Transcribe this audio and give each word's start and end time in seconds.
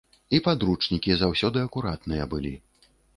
І 0.35 0.37
падручнікі 0.45 1.17
заўсёды 1.21 1.61
акуратныя 1.67 2.27
былі. 2.33 2.55